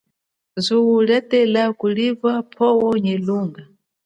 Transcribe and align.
Zuwo 0.63 0.97
lia 1.07 1.21
tela 1.29 1.63
kuliva 1.79 2.31
pwowo 2.51 2.87
nyi 3.03 3.15
lunga. 3.25 3.63